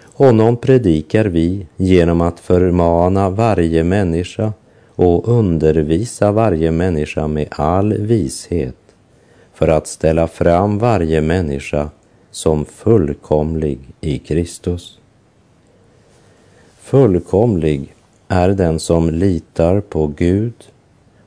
Honom 0.02 0.56
predikar 0.56 1.24
vi 1.24 1.66
genom 1.76 2.20
att 2.20 2.40
förmana 2.40 3.30
varje 3.30 3.84
människa 3.84 4.52
och 4.94 5.28
undervisa 5.28 6.32
varje 6.32 6.70
människa 6.70 7.26
med 7.26 7.48
all 7.50 7.94
vishet 7.94 8.76
för 9.54 9.68
att 9.68 9.86
ställa 9.86 10.28
fram 10.28 10.78
varje 10.78 11.20
människa 11.20 11.90
som 12.30 12.64
fullkomlig 12.64 13.78
i 14.00 14.18
Kristus. 14.18 14.99
Fullkomlig 16.90 17.94
är 18.28 18.48
den 18.48 18.80
som 18.80 19.10
litar 19.10 19.80
på 19.80 20.06
Gud, 20.06 20.70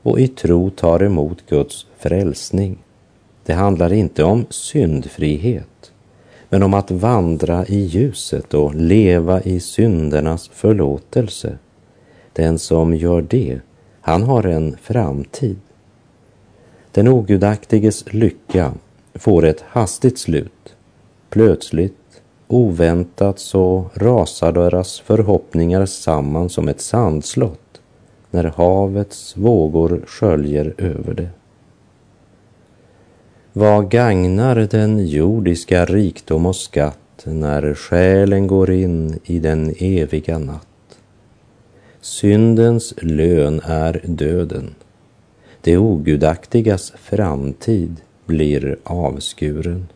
och 0.02 0.20
i 0.20 0.28
tro 0.28 0.70
tar 0.70 1.02
emot 1.02 1.46
Guds 1.48 1.86
frälsning. 1.98 2.78
Det 3.44 3.52
handlar 3.52 3.92
inte 3.92 4.24
om 4.24 4.46
syndfrihet, 4.50 5.92
men 6.48 6.62
om 6.62 6.74
att 6.74 6.90
vandra 6.90 7.66
i 7.66 7.78
ljuset 7.78 8.54
och 8.54 8.74
leva 8.74 9.42
i 9.42 9.60
syndernas 9.60 10.48
förlåtelse. 10.48 11.58
Den 12.32 12.58
som 12.58 12.94
gör 12.94 13.22
det, 13.22 13.60
han 14.00 14.22
har 14.22 14.46
en 14.46 14.76
framtid. 14.82 15.60
Den 16.92 17.08
ogudaktiges 17.08 18.12
lycka 18.12 18.72
får 19.14 19.44
ett 19.44 19.64
hastigt 19.68 20.18
slut. 20.18 20.76
Plötsligt, 21.30 22.03
oväntat 22.48 23.38
så 23.38 23.84
rasar 23.94 24.52
deras 24.52 25.00
förhoppningar 25.00 25.86
samman 25.86 26.48
som 26.48 26.68
ett 26.68 26.80
sandslott 26.80 27.80
när 28.30 28.44
havets 28.44 29.36
vågor 29.36 30.02
sköljer 30.06 30.74
över 30.78 31.14
det. 31.14 31.28
Vad 33.52 33.90
gagnar 33.90 34.56
den 34.56 35.06
jordiska 35.06 35.84
rikdom 35.84 36.46
och 36.46 36.56
skatt 36.56 36.98
när 37.24 37.74
själen 37.74 38.46
går 38.46 38.70
in 38.70 39.18
i 39.24 39.38
den 39.38 39.74
eviga 39.78 40.38
natt? 40.38 40.66
Syndens 42.00 42.94
lön 42.96 43.60
är 43.64 44.00
döden. 44.04 44.74
Det 45.60 45.78
ogudaktigas 45.78 46.92
framtid 46.96 47.96
blir 48.26 48.76
avskuren. 48.84 49.86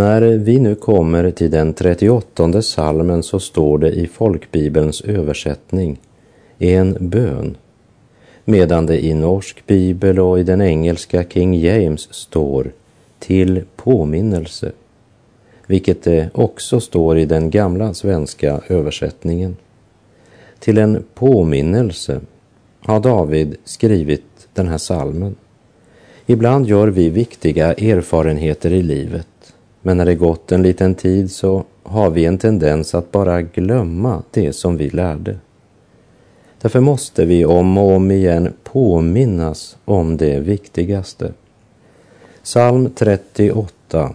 När 0.00 0.22
vi 0.22 0.58
nu 0.58 0.74
kommer 0.74 1.30
till 1.30 1.50
den 1.50 1.74
38 1.74 2.62
salmen 2.62 3.22
så 3.22 3.40
står 3.40 3.78
det 3.78 3.90
i 3.90 4.06
folkbibelns 4.06 5.00
översättning 5.00 6.00
en 6.58 6.96
bön, 7.00 7.56
medan 8.44 8.86
det 8.86 9.04
i 9.04 9.14
norsk 9.14 9.66
bibel 9.66 10.18
och 10.18 10.40
i 10.40 10.42
den 10.42 10.60
engelska 10.60 11.24
King 11.24 11.54
James 11.54 12.14
står 12.14 12.72
till 13.18 13.62
påminnelse, 13.76 14.72
vilket 15.66 16.02
det 16.02 16.30
också 16.34 16.80
står 16.80 17.18
i 17.18 17.24
den 17.24 17.50
gamla 17.50 17.94
svenska 17.94 18.60
översättningen. 18.68 19.56
Till 20.58 20.78
en 20.78 21.04
påminnelse 21.14 22.20
har 22.80 23.00
David 23.00 23.56
skrivit 23.64 24.48
den 24.54 24.68
här 24.68 24.78
salmen. 24.78 25.36
Ibland 26.26 26.66
gör 26.66 26.88
vi 26.88 27.10
viktiga 27.10 27.72
erfarenheter 27.72 28.72
i 28.72 28.82
livet 28.82 29.26
men 29.82 29.96
när 29.96 30.06
det 30.06 30.14
gått 30.14 30.52
en 30.52 30.62
liten 30.62 30.94
tid 30.94 31.30
så 31.30 31.64
har 31.82 32.10
vi 32.10 32.24
en 32.24 32.38
tendens 32.38 32.94
att 32.94 33.12
bara 33.12 33.42
glömma 33.42 34.22
det 34.30 34.52
som 34.52 34.76
vi 34.76 34.90
lärde. 34.90 35.36
Därför 36.60 36.80
måste 36.80 37.24
vi 37.24 37.44
om 37.44 37.78
och 37.78 37.92
om 37.92 38.10
igen 38.10 38.52
påminnas 38.64 39.76
om 39.84 40.16
det 40.16 40.40
viktigaste. 40.40 41.32
Psalm 42.42 42.90
38 42.94 44.14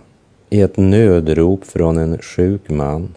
är 0.50 0.66
ett 0.66 0.78
nödrop 0.78 1.66
från 1.66 1.98
en 1.98 2.18
sjuk 2.18 2.70
man. 2.70 3.16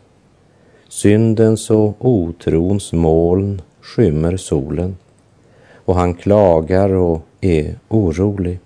Syndens 0.88 1.70
och 1.70 1.96
otrons 1.98 2.92
moln 2.92 3.62
skymmer 3.80 4.36
solen 4.36 4.96
och 5.74 5.94
han 5.94 6.14
klagar 6.14 6.90
och 6.90 7.20
är 7.40 7.78
orolig. 7.88 8.58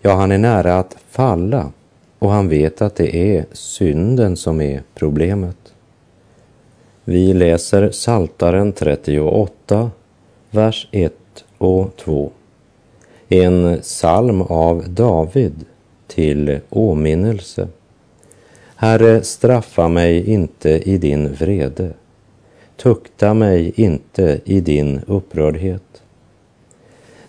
Ja, 0.00 0.14
han 0.14 0.32
är 0.32 0.38
nära 0.38 0.78
att 0.78 0.96
falla 1.08 1.72
och 2.18 2.30
han 2.30 2.48
vet 2.48 2.82
att 2.82 2.96
det 2.96 3.36
är 3.36 3.46
synden 3.52 4.36
som 4.36 4.60
är 4.60 4.82
problemet. 4.94 5.56
Vi 7.04 7.32
läser 7.34 7.90
Saltaren 7.90 8.72
38, 8.72 9.90
vers 10.50 10.88
1 10.90 11.14
och 11.58 11.96
2. 11.96 12.30
En 13.28 13.78
psalm 13.80 14.42
av 14.42 14.84
David 14.88 15.64
till 16.06 16.60
åminnelse. 16.68 17.68
Herre, 18.76 19.22
straffa 19.22 19.88
mig 19.88 20.30
inte 20.30 20.70
i 20.70 20.98
din 20.98 21.32
vrede. 21.32 21.92
Tukta 22.76 23.34
mig 23.34 23.72
inte 23.76 24.40
i 24.44 24.60
din 24.60 25.00
upprördhet. 25.06 26.02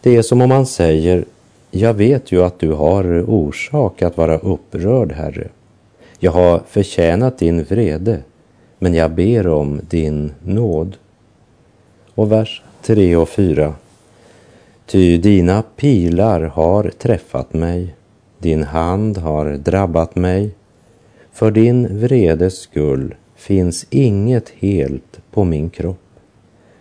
Det 0.01 0.15
är 0.15 0.21
som 0.21 0.41
om 0.41 0.49
man 0.49 0.65
säger 0.65 1.25
jag 1.71 1.93
vet 1.93 2.31
ju 2.31 2.43
att 2.43 2.59
du 2.59 2.71
har 2.71 3.29
orsak 3.29 4.01
att 4.01 4.17
vara 4.17 4.37
upprörd, 4.37 5.11
Herre. 5.11 5.47
Jag 6.19 6.31
har 6.31 6.61
förtjänat 6.67 7.37
din 7.37 7.63
vrede, 7.63 8.19
men 8.79 8.93
jag 8.93 9.11
ber 9.11 9.47
om 9.47 9.81
din 9.89 10.31
nåd. 10.43 10.97
Och 12.15 12.31
vers 12.31 12.63
3 12.81 13.15
och 13.15 13.29
4. 13.29 13.73
Ty 14.85 15.17
dina 15.17 15.63
pilar 15.75 16.41
har 16.41 16.91
träffat 16.97 17.53
mig, 17.53 17.95
din 18.37 18.63
hand 18.63 19.17
har 19.17 19.45
drabbat 19.45 20.15
mig. 20.15 20.51
För 21.31 21.51
din 21.51 21.99
vredes 21.99 22.59
skull 22.59 23.15
finns 23.35 23.85
inget 23.89 24.49
helt 24.49 25.19
på 25.31 25.43
min 25.43 25.69
kropp. 25.69 25.97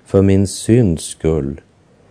För 0.05 0.23
min 0.23 0.47
synds 0.47 1.05
skull 1.05 1.61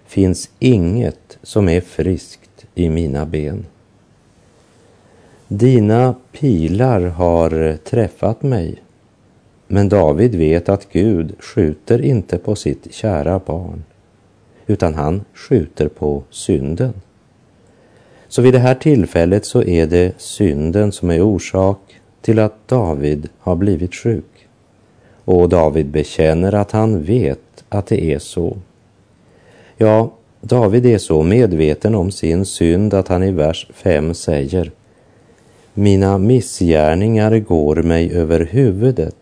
finns 0.05 0.49
inget 0.59 1.37
som 1.43 1.69
är 1.69 1.81
friskt 1.81 2.46
i 2.77 2.89
mina 2.89 3.25
ben. 3.25 3.65
Dina 5.47 6.15
pilar 6.31 7.01
har 7.01 7.77
träffat 7.77 8.43
mig. 8.43 8.75
Men 9.67 9.89
David 9.89 10.35
vet 10.35 10.69
att 10.69 10.91
Gud 10.91 11.35
skjuter 11.39 12.01
inte 12.01 12.37
på 12.37 12.55
sitt 12.55 12.93
kära 12.93 13.39
barn, 13.39 13.83
utan 14.67 14.93
han 14.93 15.25
skjuter 15.33 15.87
på 15.87 16.23
synden. 16.29 16.93
Så 18.27 18.41
vid 18.41 18.53
det 18.53 18.59
här 18.59 18.75
tillfället 18.75 19.45
så 19.45 19.63
är 19.63 19.87
det 19.87 20.13
synden 20.17 20.91
som 20.91 21.11
är 21.11 21.21
orsak 21.21 21.79
till 22.21 22.39
att 22.39 22.67
David 22.67 23.29
har 23.39 23.55
blivit 23.55 23.95
sjuk. 23.95 24.47
Och 25.25 25.49
David 25.49 25.87
bekänner 25.87 26.53
att 26.53 26.71
han 26.71 27.03
vet 27.03 27.63
att 27.69 27.87
det 27.87 28.03
är 28.03 28.19
så. 28.19 28.57
Ja, 29.77 30.11
David 30.41 30.85
är 30.85 30.97
så 30.97 31.23
medveten 31.23 31.95
om 31.95 32.11
sin 32.11 32.45
synd 32.45 32.93
att 32.93 33.07
han 33.07 33.23
i 33.23 33.31
vers 33.31 33.67
5 33.73 34.13
säger 34.13 34.71
Mina 35.73 36.17
missgärningar 36.17 37.39
går 37.39 37.75
mig 37.75 38.13
över 38.13 38.39
huvudet, 38.39 39.15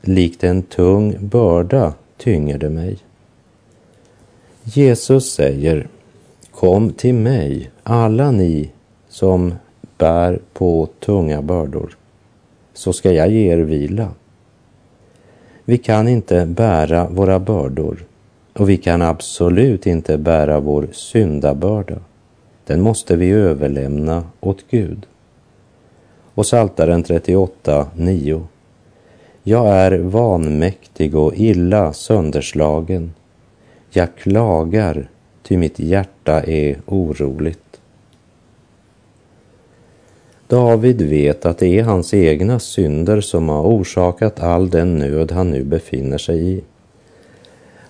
likt 0.00 0.44
en 0.44 0.62
tung 0.62 1.16
börda 1.20 1.94
tynger 2.16 2.58
det 2.58 2.70
mig. 2.70 2.98
Jesus 4.64 5.32
säger 5.32 5.88
Kom 6.50 6.92
till 6.92 7.14
mig, 7.14 7.70
alla 7.82 8.30
ni 8.30 8.70
som 9.08 9.54
bär 9.98 10.40
på 10.52 10.88
tunga 11.00 11.42
bördor, 11.42 11.96
så 12.74 12.92
ska 12.92 13.12
jag 13.12 13.30
ge 13.30 13.52
er 13.52 13.58
vila. 13.58 14.08
Vi 15.64 15.78
kan 15.78 16.08
inte 16.08 16.46
bära 16.46 17.08
våra 17.08 17.38
bördor 17.38 18.04
och 18.58 18.68
vi 18.68 18.76
kan 18.76 19.02
absolut 19.02 19.86
inte 19.86 20.18
bära 20.18 20.60
vår 20.60 20.88
syndabörda. 20.92 21.98
Den 22.64 22.80
måste 22.80 23.16
vi 23.16 23.30
överlämna 23.30 24.24
åt 24.40 24.64
Gud. 24.70 25.06
Och 26.34 26.46
Saltaren 26.46 27.02
38, 27.02 27.86
9. 27.96 28.46
Jag 29.42 29.66
är 29.68 29.98
vanmäktig 29.98 31.16
och 31.16 31.32
illa 31.36 31.92
sönderslagen. 31.92 33.14
Jag 33.90 34.08
klagar, 34.16 35.08
ty 35.42 35.56
mitt 35.56 35.78
hjärta 35.78 36.42
är 36.42 36.78
oroligt. 36.86 37.80
David 40.48 41.02
vet 41.02 41.46
att 41.46 41.58
det 41.58 41.78
är 41.78 41.82
hans 41.82 42.14
egna 42.14 42.58
synder 42.58 43.20
som 43.20 43.48
har 43.48 43.62
orsakat 43.62 44.40
all 44.40 44.70
den 44.70 44.98
nöd 44.98 45.32
han 45.32 45.50
nu 45.50 45.64
befinner 45.64 46.18
sig 46.18 46.52
i. 46.52 46.62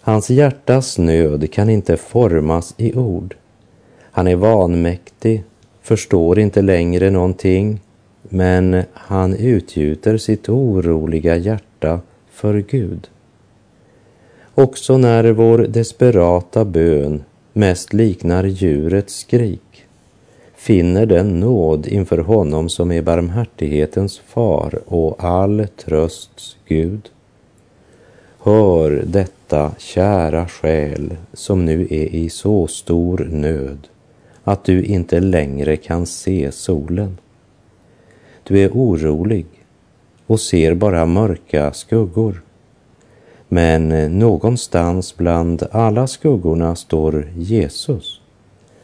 Hans 0.06 0.30
hjärtas 0.30 0.98
nöd 0.98 1.52
kan 1.52 1.70
inte 1.70 1.96
formas 1.96 2.74
i 2.76 2.94
ord. 2.94 3.36
Han 4.00 4.26
är 4.26 4.36
vanmäktig, 4.36 5.44
förstår 5.82 6.38
inte 6.38 6.62
längre 6.62 7.10
någonting, 7.10 7.80
men 8.22 8.82
han 8.92 9.36
utgjuter 9.36 10.16
sitt 10.18 10.48
oroliga 10.48 11.36
hjärta 11.36 12.00
för 12.30 12.64
Gud. 12.68 13.08
Också 14.54 14.98
när 14.98 15.32
vår 15.32 15.58
desperata 15.58 16.64
bön 16.64 17.24
mest 17.52 17.92
liknar 17.92 18.44
djurets 18.44 19.14
skrik 19.14 19.84
finner 20.56 21.06
den 21.06 21.40
nåd 21.40 21.86
inför 21.86 22.18
honom 22.18 22.68
som 22.68 22.92
är 22.92 23.02
barmhärtighetens 23.02 24.18
far 24.18 24.80
och 24.86 25.24
all 25.24 25.66
trösts 25.76 26.56
Gud. 26.68 27.10
Hör 28.38 28.90
detta, 29.06 29.35
kära 29.78 30.48
själ, 30.48 31.16
som 31.32 31.64
nu 31.64 31.82
är 31.82 32.14
i 32.14 32.30
så 32.30 32.66
stor 32.66 33.28
nöd 33.30 33.88
att 34.44 34.64
du 34.64 34.82
inte 34.84 35.20
längre 35.20 35.76
kan 35.76 36.06
se 36.06 36.52
solen. 36.52 37.18
Du 38.42 38.58
är 38.58 38.70
orolig 38.70 39.46
och 40.26 40.40
ser 40.40 40.74
bara 40.74 41.06
mörka 41.06 41.72
skuggor. 41.72 42.42
Men 43.48 43.88
någonstans 44.18 45.16
bland 45.16 45.62
alla 45.70 46.06
skuggorna 46.06 46.76
står 46.76 47.28
Jesus. 47.36 48.20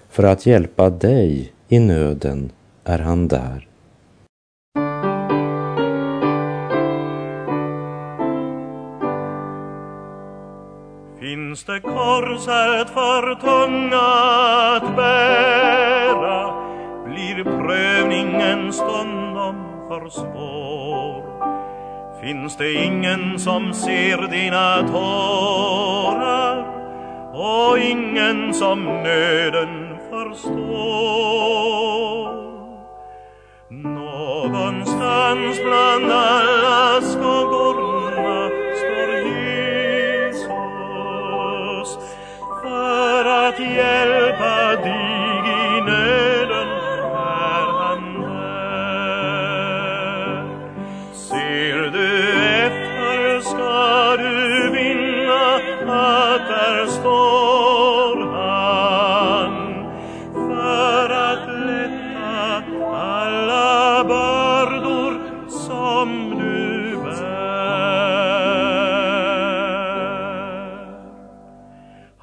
För 0.09 0.22
att 0.22 0.46
hjälpa 0.46 0.90
dig 0.90 1.53
i 1.68 1.79
nöden 1.79 2.51
är 2.85 2.98
han 2.98 3.29
där. 3.29 3.68
Finns 11.53 11.65
det 11.65 11.81
korset 11.81 12.91
för 12.91 13.35
tunga 13.35 13.99
att 14.77 14.97
bära 14.97 16.55
blir 17.05 17.45
prövningen 17.45 18.73
stundom 18.73 19.57
för 19.88 20.09
svår. 20.09 21.23
Finns 22.23 22.57
det 22.57 22.73
ingen 22.73 23.38
som 23.38 23.75
ser 23.75 24.29
dina 24.29 24.88
tårar 24.88 26.67
och 27.35 27.79
ingen 27.79 28.55
som 28.55 28.85
nöden 28.85 29.99
förstår. 30.11 31.12
Någonstans 33.69 35.61
bland 35.65 36.12
alla 36.12 36.92
för 43.57 43.62
att 43.62 43.71
hjälpa 43.71 45.02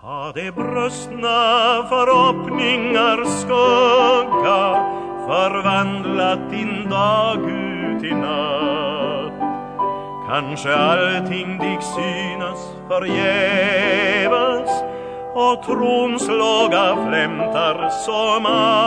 Hade 0.02 0.42
de 0.42 0.52
brustna 0.52 1.84
förhoppningar 1.90 3.26
skugga 3.26 4.86
förvandlat 5.28 6.52
din 6.52 6.90
dag 6.90 7.50
ut 7.50 8.04
i 8.04 8.12
natt 8.16 9.34
Kanske 10.28 10.76
allting 10.76 11.58
dig 11.58 11.78
synas 11.82 12.76
förgäves 12.88 14.70
och 15.36 15.64
trons 15.64 16.28
låga 16.28 16.96
flämtar 17.08 17.90
som 17.90 18.46
allt. 18.46 18.80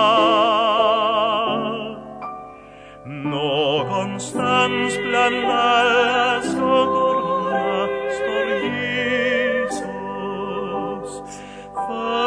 Någonstans 3.07 4.99
bland 5.09 5.45
alla 5.47 6.43
skuggor 6.43 7.02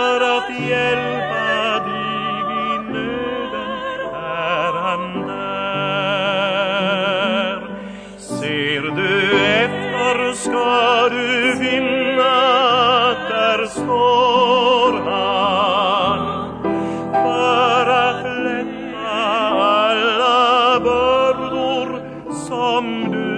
för 0.05 0.21
att 0.37 0.49
hjälpa 0.69 1.79
dig 1.85 2.35
i 2.65 2.77
nöden 2.93 3.71
är 4.13 4.73
han 4.83 5.03
där. 5.27 6.37
Ser 8.17 8.81
du 8.81 9.13
efter 9.63 10.17
ska 10.33 11.09
du 11.09 11.55
finna, 11.55 12.35
att 13.09 13.29
där 13.29 13.65
står 13.65 14.91
han 15.09 16.19
för 17.11 17.85
att 17.89 18.23
lätta 18.43 19.09
alla 19.59 20.79
bördor 20.79 21.87
som 22.47 22.83
du 23.11 23.29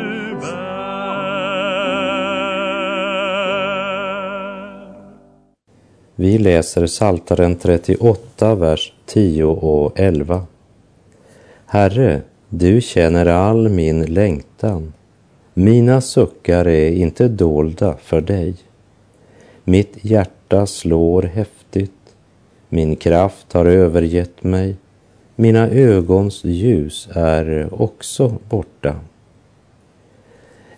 bär. 0.41 0.76
Vi 6.19 6.37
läser 6.37 6.87
Saltaren 6.87 7.55
38, 7.55 8.55
vers 8.55 8.93
10 9.05 9.43
och 9.43 9.99
11. 9.99 10.45
Herre, 11.65 12.21
du 12.49 12.81
känner 12.81 13.25
all 13.25 13.69
min 13.69 14.05
längtan. 14.05 14.93
Mina 15.53 16.01
suckar 16.01 16.67
är 16.67 16.91
inte 16.91 17.27
dolda 17.27 17.97
för 17.97 18.21
dig. 18.21 18.55
Mitt 19.63 19.97
hjärta 20.01 20.65
slår 20.65 21.21
häftigt. 21.21 22.15
Min 22.69 22.95
kraft 22.95 23.53
har 23.53 23.65
övergett 23.65 24.43
mig. 24.43 24.75
Mina 25.35 25.69
ögons 25.69 26.43
ljus 26.43 27.09
är 27.11 27.69
också 27.81 28.35
borta. 28.49 28.95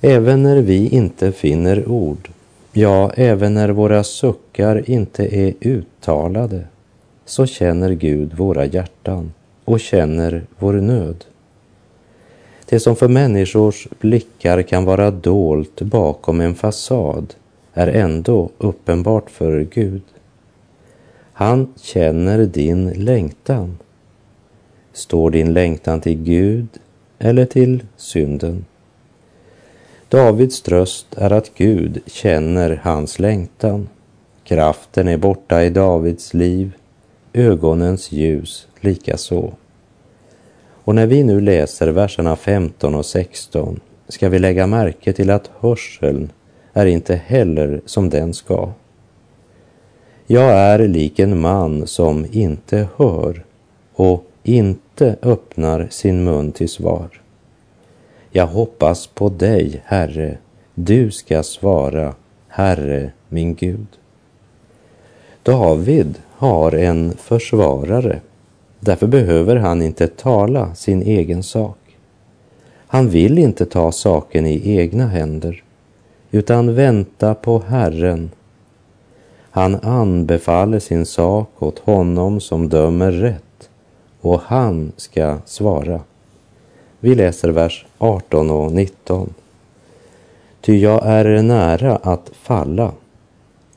Även 0.02 0.44
när 0.44 0.62
vi 0.62 0.90
inte 0.90 1.32
finner 1.32 1.90
ord, 1.90 2.30
ja, 2.74 3.12
även 3.16 3.54
när 3.54 3.70
våra 3.70 4.04
suckar 4.04 4.90
inte 4.90 5.36
är 5.36 5.54
uttalade, 5.62 6.64
så 7.26 7.46
känner 7.46 7.92
Gud 7.92 8.34
våra 8.34 8.66
hjärtan 8.66 9.34
och 9.66 9.80
känner 9.80 10.44
vår 10.60 10.74
nöd. 10.74 11.26
Det 12.66 12.80
som 12.80 12.96
för 12.96 13.08
människors 13.08 13.88
blickar 14.00 14.62
kan 14.62 14.86
vara 14.86 15.12
dolt 15.12 15.82
bakom 15.82 16.42
en 16.42 16.56
fasad 16.56 17.34
är 17.74 17.88
ändå 17.88 18.50
uppenbart 18.58 19.30
för 19.30 19.68
Gud. 19.72 20.02
Han 21.34 21.74
känner 21.82 22.46
din 22.46 22.90
längtan. 22.90 23.78
Står 24.94 25.32
din 25.32 25.54
längtan 25.54 26.02
till 26.02 26.24
Gud 26.24 26.68
eller 27.20 27.46
till 27.46 27.84
synden? 27.98 28.66
Davids 30.10 30.62
tröst 30.62 31.08
är 31.18 31.32
att 31.32 31.52
Gud 31.56 32.02
känner 32.06 32.80
hans 32.84 33.20
längtan. 33.20 33.90
Kraften 34.44 35.08
är 35.08 35.18
borta 35.18 35.64
i 35.64 35.70
Davids 35.70 36.34
liv, 36.34 36.72
ögonens 37.34 38.12
ljus 38.12 38.68
likaså. 38.80 39.54
Och 40.84 40.96
när 40.96 41.08
vi 41.08 41.24
nu 41.24 41.42
läser 41.42 41.88
verserna 41.88 42.36
15 42.36 42.96
och 42.96 43.06
16 43.06 43.80
ska 44.08 44.30
vi 44.30 44.40
lägga 44.40 44.68
märke 44.68 45.14
till 45.14 45.30
att 45.30 45.50
hörseln 45.60 46.32
är 46.74 46.86
inte 46.86 47.16
heller 47.16 47.82
som 47.86 48.10
den 48.10 48.34
ska. 48.34 48.70
Jag 50.28 50.52
är 50.52 50.88
lik 50.88 51.20
en 51.20 51.40
man 51.40 51.88
som 51.88 52.26
inte 52.32 52.88
hör 52.98 53.46
och 53.94 54.26
inte 54.44 55.16
öppnar 55.22 55.88
sin 55.92 56.24
mun 56.24 56.52
till 56.52 56.70
svar. 56.70 57.19
Jag 58.32 58.48
hoppas 58.48 59.08
på 59.08 59.30
dig, 59.30 59.82
Herre, 59.86 60.38
du 60.74 61.12
ska 61.12 61.44
svara, 61.44 62.16
Herre 62.48 63.12
min 63.30 63.56
Gud. 63.56 63.88
David 65.44 66.20
har 66.32 66.76
en 66.76 67.14
försvarare, 67.18 68.20
därför 68.80 69.08
behöver 69.08 69.56
han 69.56 69.82
inte 69.82 70.08
tala 70.08 70.76
sin 70.76 71.02
egen 71.02 71.44
sak. 71.44 71.78
Han 72.88 73.10
vill 73.10 73.38
inte 73.38 73.66
ta 73.66 73.92
saken 73.92 74.46
i 74.46 74.78
egna 74.78 75.08
händer, 75.08 75.64
utan 76.32 76.76
vänta 76.76 77.36
på 77.36 77.60
Herren. 77.60 78.32
Han 79.52 79.76
anbefaller 79.76 80.80
sin 80.80 81.06
sak 81.06 81.50
åt 81.64 81.80
honom 81.80 82.40
som 82.40 82.70
dömer 82.70 83.12
rätt 83.12 83.70
och 84.22 84.42
han 84.42 84.92
ska 84.98 85.38
svara. 85.46 86.02
Vi 87.00 87.16
läser 87.16 87.50
vers 87.50 87.86
18 87.98 88.52
och 88.52 88.72
19. 88.72 89.34
Ty 90.62 90.78
jag 90.78 91.06
är 91.06 91.42
nära 91.42 91.96
att 91.96 92.32
falla. 92.34 92.92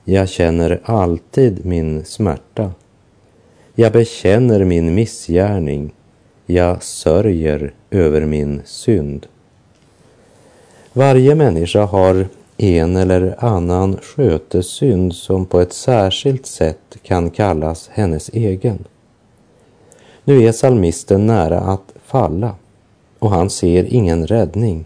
Jag 0.04 0.28
känner 0.28 0.80
alltid 0.84 1.66
min 1.66 2.04
smärta. 2.04 2.72
Jag 3.74 3.92
bekänner 3.92 4.64
min 4.64 4.94
missgärning. 4.94 5.92
Jag 6.46 6.82
sörjer 6.82 7.72
över 7.90 8.20
min 8.20 8.62
synd. 8.64 9.26
Varje 10.92 11.34
människa 11.34 11.84
har 11.84 12.26
en 12.56 12.96
eller 12.96 13.44
annan 13.44 13.96
skötesynd 14.02 15.14
som 15.14 15.46
på 15.46 15.60
ett 15.60 15.72
särskilt 15.72 16.46
sätt 16.46 16.96
kan 17.02 17.30
kallas 17.30 17.90
hennes 17.92 18.28
egen. 18.28 18.84
Nu 20.24 20.42
är 20.42 20.52
salmisten 20.52 21.26
nära 21.26 21.60
att 21.60 21.94
falla 22.06 22.54
och 23.22 23.30
han 23.30 23.50
ser 23.50 23.94
ingen 23.94 24.26
räddning, 24.26 24.84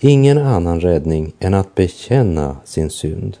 ingen 0.00 0.38
annan 0.38 0.80
räddning 0.80 1.32
än 1.40 1.54
att 1.54 1.74
bekänna 1.74 2.56
sin 2.64 2.90
synd. 2.90 3.36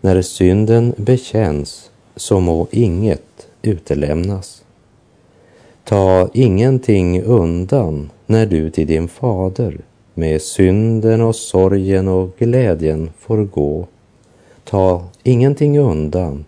När 0.00 0.22
synden 0.22 0.94
bekänns 0.96 1.90
så 2.16 2.40
må 2.40 2.66
inget 2.70 3.48
utelämnas. 3.62 4.64
Ta 5.84 6.28
ingenting 6.34 7.22
undan 7.22 8.10
när 8.26 8.46
du 8.46 8.70
till 8.70 8.86
din 8.86 9.08
fader 9.08 9.78
med 10.14 10.42
synden 10.42 11.20
och 11.20 11.36
sorgen 11.36 12.08
och 12.08 12.36
glädjen 12.38 13.10
får 13.18 13.44
gå. 13.44 13.86
Ta 14.64 15.04
ingenting 15.22 15.78
undan, 15.78 16.44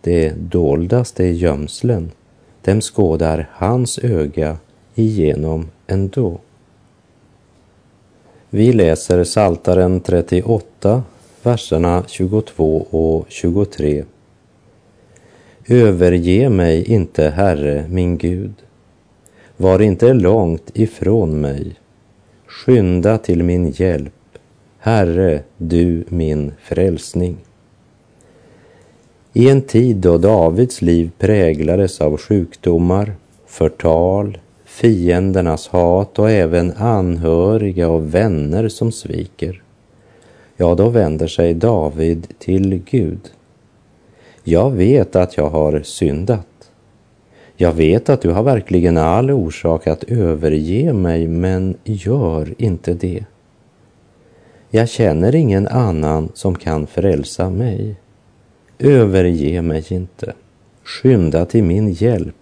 det 0.00 0.30
doldaste 0.30 1.24
gömslen, 1.24 2.10
dem 2.64 2.80
skådar 2.80 3.48
hans 3.52 3.98
öga 3.98 4.56
igenom 4.94 5.68
ändå. 5.90 6.38
Vi 8.50 8.72
läser 8.72 9.24
Saltaren 9.24 10.00
38, 10.00 11.02
verserna 11.42 12.04
22 12.06 12.86
och 12.90 13.26
23. 13.28 14.04
Överge 15.68 16.48
mig 16.48 16.84
inte, 16.84 17.30
Herre, 17.30 17.86
min 17.88 18.18
Gud. 18.18 18.54
Var 19.56 19.82
inte 19.82 20.12
långt 20.12 20.70
ifrån 20.74 21.40
mig. 21.40 21.74
Skynda 22.46 23.18
till 23.18 23.42
min 23.42 23.70
hjälp. 23.70 24.12
Herre, 24.78 25.42
du 25.56 26.04
min 26.08 26.52
frälsning. 26.62 27.36
I 29.32 29.48
en 29.48 29.62
tid 29.62 29.96
då 29.96 30.18
Davids 30.18 30.82
liv 30.82 31.10
präglades 31.18 32.00
av 32.00 32.16
sjukdomar, 32.16 33.14
förtal, 33.46 34.38
fiendernas 34.70 35.68
hat 35.68 36.18
och 36.18 36.30
även 36.30 36.72
anhöriga 36.72 37.88
och 37.88 38.14
vänner 38.14 38.68
som 38.68 38.92
sviker, 38.92 39.62
ja, 40.56 40.74
då 40.74 40.88
vänder 40.88 41.26
sig 41.26 41.54
David 41.54 42.26
till 42.38 42.82
Gud. 42.90 43.20
Jag 44.44 44.70
vet 44.70 45.16
att 45.16 45.36
jag 45.36 45.50
har 45.50 45.82
syndat. 45.82 46.46
Jag 47.56 47.72
vet 47.72 48.08
att 48.08 48.22
du 48.22 48.30
har 48.30 48.42
verkligen 48.42 48.98
all 48.98 49.30
orsak 49.30 49.86
att 49.86 50.04
överge 50.04 50.92
mig, 50.92 51.28
men 51.28 51.76
gör 51.84 52.54
inte 52.58 52.94
det. 52.94 53.24
Jag 54.70 54.88
känner 54.88 55.34
ingen 55.34 55.68
annan 55.68 56.28
som 56.34 56.54
kan 56.54 56.86
frälsa 56.86 57.50
mig. 57.50 57.94
Överge 58.78 59.62
mig 59.62 59.84
inte. 59.88 60.32
Skynda 60.84 61.44
till 61.46 61.64
min 61.64 61.92
hjälp. 61.92 62.36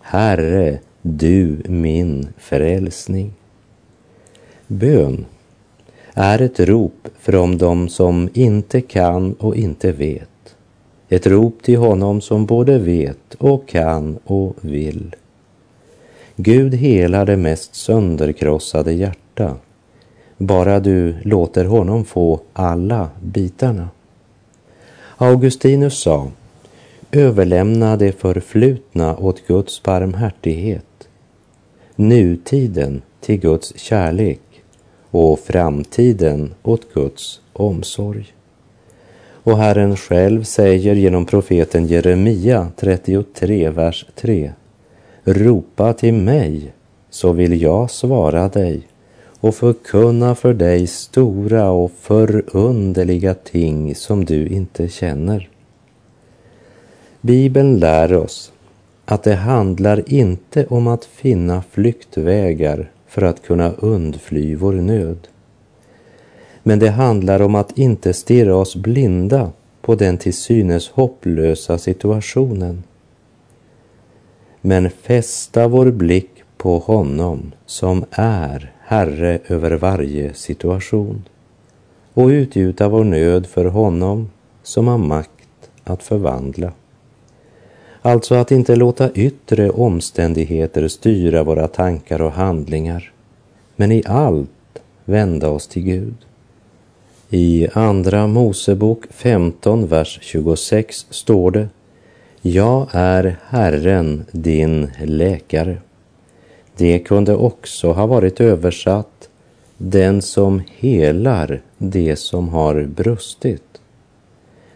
Herre, 0.00 0.78
du 1.02 1.62
min 1.64 2.28
frälsning. 2.38 3.32
Bön 4.66 5.26
är 6.14 6.42
ett 6.42 6.60
rop 6.60 7.08
från 7.18 7.58
dem 7.58 7.88
som 7.88 8.28
inte 8.34 8.80
kan 8.80 9.32
och 9.32 9.56
inte 9.56 9.92
vet. 9.92 10.56
Ett 11.08 11.26
rop 11.26 11.62
till 11.62 11.78
honom 11.78 12.20
som 12.20 12.46
både 12.46 12.78
vet 12.78 13.34
och 13.38 13.68
kan 13.68 14.18
och 14.24 14.56
vill. 14.60 15.14
Gud 16.36 16.74
helar 16.74 17.26
det 17.26 17.36
mest 17.36 17.74
sönderkrossade 17.74 18.92
hjärta. 18.92 19.56
Bara 20.36 20.80
du 20.80 21.16
låter 21.22 21.64
honom 21.64 22.04
få 22.04 22.40
alla 22.52 23.08
bitarna. 23.22 23.88
Augustinus 25.16 25.98
sa, 25.98 26.30
överlämna 27.12 27.96
det 27.96 28.12
förflutna 28.12 29.16
åt 29.16 29.46
Guds 29.46 29.82
barmhärtighet, 29.82 30.84
nutiden 32.00 33.02
till 33.20 33.40
Guds 33.40 33.78
kärlek 33.78 34.40
och 35.10 35.38
framtiden 35.38 36.54
åt 36.62 36.94
Guds 36.94 37.40
omsorg. 37.52 38.26
Och 39.42 39.58
Herren 39.58 39.96
själv 39.96 40.44
säger 40.44 40.94
genom 40.94 41.26
profeten 41.26 41.86
Jeremia 41.86 42.68
33, 42.76 43.70
vers 43.70 44.06
3. 44.14 44.52
Ropa 45.24 45.92
till 45.92 46.14
mig, 46.14 46.72
så 47.10 47.32
vill 47.32 47.62
jag 47.62 47.90
svara 47.90 48.48
dig 48.48 48.88
och 49.40 49.54
förkunna 49.54 50.34
för 50.34 50.54
dig 50.54 50.86
stora 50.86 51.70
och 51.70 51.92
förunderliga 52.00 53.34
ting 53.34 53.94
som 53.94 54.24
du 54.24 54.46
inte 54.46 54.88
känner. 54.88 55.48
Bibeln 57.20 57.78
lär 57.78 58.12
oss 58.16 58.52
att 59.10 59.22
det 59.22 59.34
handlar 59.34 60.12
inte 60.12 60.66
om 60.66 60.86
att 60.86 61.04
finna 61.04 61.62
flyktvägar 61.70 62.90
för 63.06 63.22
att 63.22 63.42
kunna 63.42 63.72
undfly 63.72 64.54
vår 64.54 64.72
nöd. 64.72 65.28
Men 66.62 66.78
det 66.78 66.90
handlar 66.90 67.42
om 67.42 67.54
att 67.54 67.78
inte 67.78 68.12
stirra 68.12 68.56
oss 68.56 68.76
blinda 68.76 69.52
på 69.80 69.94
den 69.94 70.18
till 70.18 70.34
synes 70.34 70.88
hopplösa 70.88 71.78
situationen. 71.78 72.82
Men 74.60 74.90
fästa 74.90 75.68
vår 75.68 75.90
blick 75.90 76.30
på 76.56 76.78
honom 76.78 77.52
som 77.66 78.04
är 78.10 78.72
Herre 78.80 79.38
över 79.48 79.70
varje 79.70 80.34
situation 80.34 81.28
och 82.14 82.26
utgjuta 82.26 82.88
vår 82.88 83.04
nöd 83.04 83.46
för 83.46 83.64
honom 83.64 84.30
som 84.62 84.88
har 84.88 84.98
makt 84.98 85.70
att 85.84 86.02
förvandla. 86.02 86.72
Alltså 88.02 88.34
att 88.34 88.50
inte 88.50 88.76
låta 88.76 89.10
yttre 89.12 89.70
omständigheter 89.70 90.88
styra 90.88 91.42
våra 91.42 91.68
tankar 91.68 92.22
och 92.22 92.32
handlingar, 92.32 93.12
men 93.76 93.92
i 93.92 94.02
allt 94.06 94.50
vända 95.04 95.48
oss 95.48 95.66
till 95.66 95.82
Gud. 95.82 96.14
I 97.30 97.68
Andra 97.72 98.26
Mosebok 98.26 99.04
15, 99.10 99.86
vers 99.86 100.18
26 100.22 101.06
står 101.10 101.50
det 101.50 101.68
Jag 102.42 102.88
är 102.92 103.36
Herren, 103.48 104.24
din 104.32 104.90
läkare. 105.04 105.76
Det 106.76 106.98
kunde 106.98 107.36
också 107.36 107.92
ha 107.92 108.06
varit 108.06 108.40
översatt 108.40 109.28
Den 109.76 110.22
som 110.22 110.62
helar 110.76 111.62
det 111.78 112.16
som 112.16 112.48
har 112.48 112.82
brustit. 112.82 113.79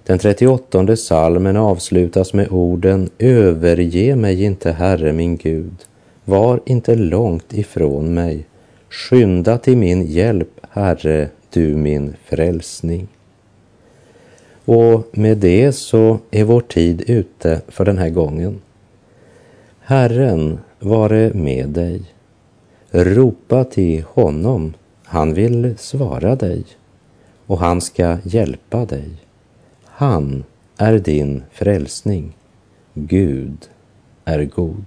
Den 0.06 0.18
38 0.18 0.96
salmen 0.96 1.56
avslutas 1.56 2.34
med 2.34 2.48
orden 2.50 3.10
Överge 3.18 4.16
mig 4.16 4.44
inte, 4.44 4.72
Herre 4.72 5.12
min 5.12 5.36
Gud. 5.36 5.74
Var 6.24 6.60
inte 6.66 6.94
långt 6.94 7.52
ifrån 7.52 8.14
mig. 8.14 8.46
Skynda 8.88 9.58
till 9.58 9.76
min 9.76 10.06
hjälp, 10.06 10.60
Herre, 10.70 11.28
du 11.50 11.74
min 11.76 12.16
frälsning. 12.24 13.08
Och 14.64 15.18
med 15.18 15.38
det 15.38 15.72
så 15.72 16.18
är 16.30 16.44
vår 16.44 16.60
tid 16.60 17.02
ute 17.06 17.60
för 17.68 17.84
den 17.84 17.98
här 17.98 18.10
gången. 18.10 18.60
Herren 19.80 20.58
vare 20.80 21.30
med 21.34 21.68
dig. 21.68 22.02
Ropa 22.90 23.64
till 23.64 24.02
honom, 24.02 24.74
han 25.04 25.34
vill 25.34 25.74
svara 25.78 26.36
dig 26.36 26.64
och 27.46 27.58
han 27.58 27.80
ska 27.80 28.18
hjälpa 28.24 28.84
dig. 28.84 29.23
Han 29.96 30.44
är 30.76 30.98
din 30.98 31.42
frälsning. 31.50 32.36
Gud 32.94 33.68
är 34.24 34.44
god. 34.44 34.84